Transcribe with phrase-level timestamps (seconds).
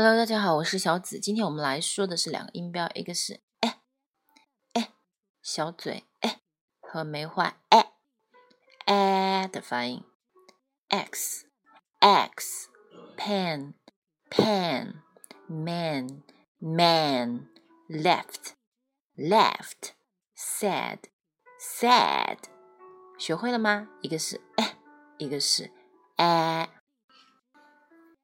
[0.00, 1.18] Hello，大家好，我是小紫。
[1.18, 3.80] 今天我们来说的是两个音标，一个是哎
[4.74, 4.92] 哎
[5.42, 6.40] 小嘴哎
[6.78, 7.94] 和梅花哎
[8.84, 10.04] 哎的发音
[10.86, 11.48] ，x
[11.98, 12.68] x
[13.16, 13.74] pen
[14.30, 15.02] pen
[15.48, 16.22] man
[16.60, 17.48] man
[17.88, 18.52] left
[19.16, 19.94] left
[20.36, 21.00] sad
[21.60, 22.38] sad，
[23.18, 23.88] 学会了吗？
[24.02, 24.78] 一个是哎，
[25.18, 25.72] 一个是
[26.18, 26.77] 哎。